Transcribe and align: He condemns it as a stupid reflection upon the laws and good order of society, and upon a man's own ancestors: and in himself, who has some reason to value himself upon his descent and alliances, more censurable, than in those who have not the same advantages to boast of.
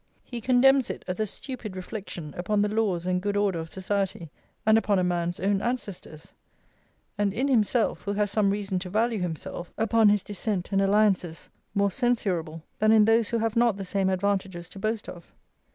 He 0.23 0.41
condemns 0.41 0.89
it 0.89 1.05
as 1.07 1.19
a 1.19 1.27
stupid 1.27 1.75
reflection 1.75 2.33
upon 2.35 2.63
the 2.63 2.67
laws 2.69 3.05
and 3.05 3.21
good 3.21 3.37
order 3.37 3.59
of 3.59 3.69
society, 3.69 4.31
and 4.65 4.75
upon 4.75 4.97
a 4.97 5.03
man's 5.03 5.39
own 5.39 5.61
ancestors: 5.61 6.33
and 7.19 7.31
in 7.31 7.47
himself, 7.47 8.01
who 8.01 8.13
has 8.13 8.31
some 8.31 8.49
reason 8.49 8.79
to 8.79 8.89
value 8.89 9.19
himself 9.19 9.71
upon 9.77 10.09
his 10.09 10.23
descent 10.23 10.71
and 10.71 10.81
alliances, 10.81 11.51
more 11.75 11.91
censurable, 11.91 12.63
than 12.79 12.91
in 12.91 13.05
those 13.05 13.29
who 13.29 13.37
have 13.37 13.55
not 13.55 13.77
the 13.77 13.85
same 13.85 14.09
advantages 14.09 14.67
to 14.69 14.79
boast 14.79 15.07
of. 15.07 15.35